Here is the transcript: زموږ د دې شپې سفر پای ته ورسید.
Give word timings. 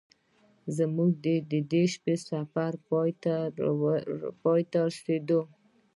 زموږ 0.77 1.11
د 1.51 1.53
دې 1.71 1.83
شپې 1.93 2.15
سفر 2.29 2.71
پای 4.43 4.63
ته 4.73 4.81
ورسید. 4.83 5.29